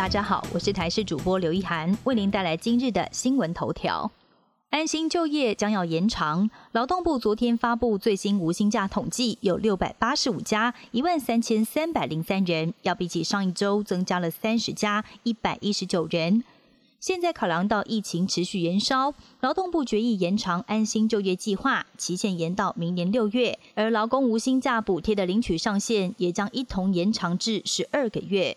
[0.00, 4.10] 大家好，我是台视主播刘一涵，为您带来今日的新闻头条。
[4.70, 16.42] 安心就业将要延长，劳动部昨天发布最新无薪假统计，有六百八十五家，一万三千三百零三人，要比起上一周增加了三十家，一百一十九人。
[16.98, 28.56] 现在考量到疫情持续延烧，劳动部决议延长安心就业计划期限延到明年六月，而劳工无薪假补贴的领取上限也将一同延长至十二个月。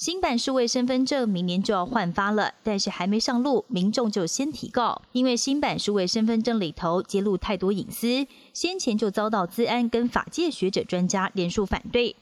[0.00, 12.16] 新版数位身份证明年就要换发了，但是还没上路，民众就先提告，因为新版数位身份证里头揭露太多隐私，先前就遭到资安跟法界学者专家连署反对。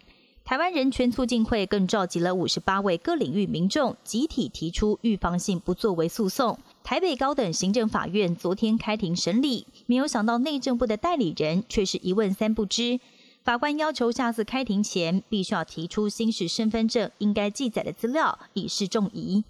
[0.45, 6.59] 台湾人权促进会更召集了五十八位各领域民众，集体提出预防性不作为诉讼。
[6.83, 12.99] 台北高等行政法院昨天开庭审理，没有想到内政部的代理人却是一问三不知。
[13.49, 19.43] 法官要求下次开庭前，必须要提出新式身份证应该记载的资料，以示重疑。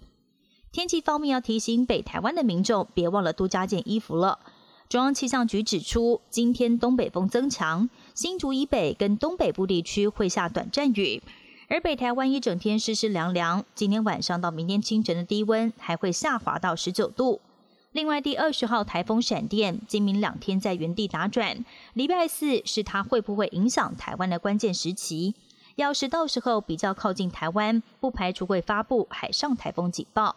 [0.71, 4.39] 天气方面，要提醒北台湾的民众，别忘了多加件衣服了。
[4.87, 11.21] 中央气象局指出，今天东北风增强，新竹以北跟东北部地区会下短暂雨，
[11.67, 13.65] 而北台湾一整天湿湿凉凉。
[13.75, 17.41] 今天晚上到明天清晨的低温还会下滑到十九度。
[17.91, 21.65] 另外，第二十号台风闪电今明两天在原地打转，
[21.95, 25.33] 礼拜四是它会不会影响台湾的关键时期。
[25.75, 30.35] 要是到时候比较靠近台湾，不排除会发布海上台风警报。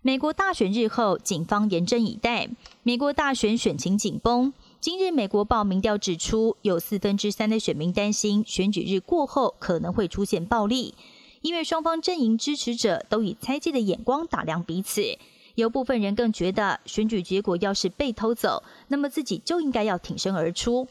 [0.00, 2.48] 美国大选日后，警方严阵以待。
[2.82, 4.54] 美国大选选情紧绷。
[4.80, 10.94] 今日美国报民调指出，有四分之三的选民担心选举日过后可能会出现暴力，
[11.42, 15.18] 因为双方阵营支持者都以猜忌的眼光打量彼此。
[15.54, 20.88] 有部分人更觉得，选举结果要是被偷走，那么自己就应该要挺身而出。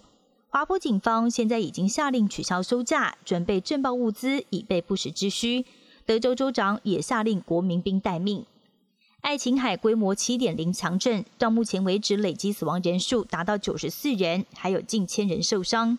[0.50, 5.66] 华府警方现在已经下令取消收假，准备震爆物资，以备不时之需。
[6.06, 8.46] 德州州长也下令国民兵待命。
[9.22, 15.98] 爱琴海规模七点零强震，到目前为止累计死亡人数达到九十四人，还有近千人受伤。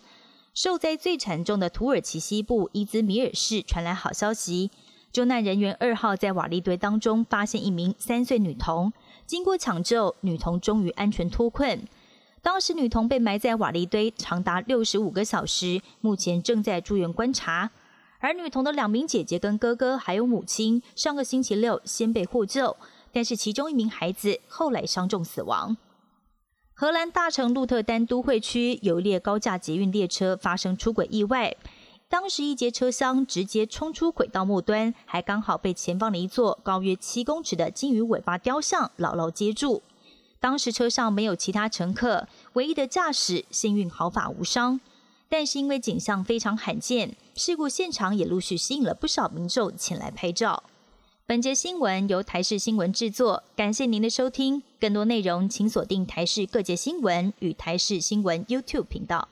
[0.53, 4.69] 受灾最惨重的土耳其西部伊兹米尔市传来好消息。
[5.13, 8.91] 救难人员二号在瓦砾堆当中发现一名三岁女童，
[9.27, 11.87] 经过抢救，女童终于安全脱困。
[12.41, 17.69] 当时女童被埋在瓦砾堆长达六十五个小时，目前正在住院观察。
[18.17, 22.75] 而女童的两名姐姐跟哥哥还有母亲，上个星期六先被获救，
[23.11, 25.77] 但是其中一名孩子后来伤重死亡。
[26.73, 31.55] 荷兰大城鹿特丹都会区有一列高架捷运列车发生出轨意外。
[32.13, 39.81] 当时一节车厢直接冲出轨道末端，还刚好被前方的一座高约七公尺的金鱼尾巴雕像牢牢接住。
[40.39, 44.79] 当时车上没有其他乘客，唯一的驾驶幸运毫发无伤。
[45.27, 50.61] 但是因为景象非常罕见，事故现场也陆续吸引了不少民众前来拍照。
[51.25, 54.61] 本节新闻由台视新闻制作，感谢您的收听。
[54.79, 59.29] 更多内容请锁定台视各界新闻与台视新闻 YouTube 频道。